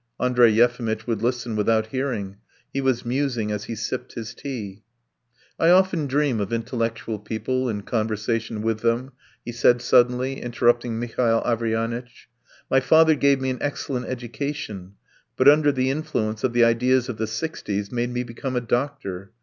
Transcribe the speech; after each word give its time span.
Andrey 0.19 0.51
Yefimitch 0.51 1.05
would 1.05 1.21
listen 1.21 1.55
without 1.55 1.85
hearing; 1.89 2.37
he 2.73 2.81
was 2.81 3.05
musing 3.05 3.51
as 3.51 3.65
he 3.65 3.75
sipped 3.75 4.13
his 4.13 4.33
beer. 4.33 4.77
"I 5.59 5.69
often 5.69 6.07
dream 6.07 6.39
of 6.39 6.51
intellectual 6.51 7.19
people 7.19 7.69
and 7.69 7.85
conversation 7.85 8.63
with 8.63 8.79
them," 8.79 9.11
he 9.45 9.51
said 9.51 9.79
suddenly, 9.79 10.41
interrupting 10.41 10.97
Mihail 10.99 11.43
Averyanitch. 11.45 12.27
"My 12.67 12.79
father 12.79 13.13
gave 13.13 13.39
me 13.39 13.51
an 13.51 13.61
excellent 13.61 14.07
education, 14.07 14.93
but 15.37 15.47
under 15.47 15.71
the 15.71 15.91
influence 15.91 16.43
of 16.43 16.53
the 16.53 16.63
ideas 16.63 17.07
of 17.07 17.17
the 17.17 17.27
sixties 17.27 17.91
made 17.91 18.09
me 18.09 18.23
become 18.23 18.55
a 18.55 18.59
doctor. 18.61 19.29